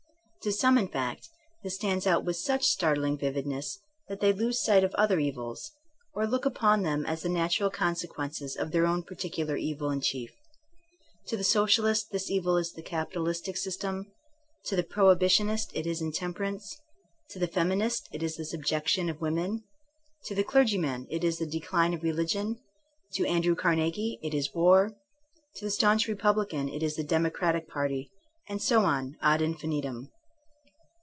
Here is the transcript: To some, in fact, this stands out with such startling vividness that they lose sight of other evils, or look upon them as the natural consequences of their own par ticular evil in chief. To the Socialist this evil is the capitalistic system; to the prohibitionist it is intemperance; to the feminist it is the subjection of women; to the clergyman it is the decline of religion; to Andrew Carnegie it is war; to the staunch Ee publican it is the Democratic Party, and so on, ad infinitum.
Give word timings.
To 0.43 0.51
some, 0.51 0.75
in 0.79 0.87
fact, 0.87 1.29
this 1.61 1.75
stands 1.75 2.07
out 2.07 2.25
with 2.25 2.35
such 2.35 2.65
startling 2.65 3.15
vividness 3.15 3.77
that 4.07 4.21
they 4.21 4.33
lose 4.33 4.59
sight 4.65 4.83
of 4.83 4.91
other 4.95 5.19
evils, 5.19 5.71
or 6.15 6.25
look 6.25 6.47
upon 6.47 6.81
them 6.81 7.05
as 7.05 7.21
the 7.21 7.29
natural 7.29 7.69
consequences 7.69 8.55
of 8.55 8.71
their 8.71 8.87
own 8.87 9.03
par 9.03 9.15
ticular 9.15 9.59
evil 9.59 9.91
in 9.91 10.01
chief. 10.01 10.31
To 11.27 11.37
the 11.37 11.43
Socialist 11.43 12.09
this 12.09 12.31
evil 12.31 12.57
is 12.57 12.71
the 12.73 12.81
capitalistic 12.81 13.55
system; 13.55 14.07
to 14.65 14.75
the 14.75 14.81
prohibitionist 14.81 15.67
it 15.75 15.85
is 15.85 16.01
intemperance; 16.01 16.75
to 17.29 17.37
the 17.37 17.45
feminist 17.45 18.09
it 18.11 18.23
is 18.23 18.35
the 18.37 18.43
subjection 18.45 19.09
of 19.11 19.21
women; 19.21 19.63
to 20.25 20.33
the 20.33 20.43
clergyman 20.43 21.05
it 21.11 21.23
is 21.23 21.37
the 21.37 21.45
decline 21.45 21.93
of 21.93 22.01
religion; 22.01 22.59
to 23.13 23.23
Andrew 23.27 23.53
Carnegie 23.53 24.17
it 24.23 24.33
is 24.33 24.55
war; 24.55 24.95
to 25.57 25.65
the 25.65 25.69
staunch 25.69 26.09
Ee 26.09 26.15
publican 26.15 26.67
it 26.67 26.81
is 26.81 26.95
the 26.95 27.03
Democratic 27.03 27.67
Party, 27.69 28.09
and 28.49 28.59
so 28.59 28.81
on, 28.85 29.15
ad 29.21 29.43
infinitum. 29.43 30.09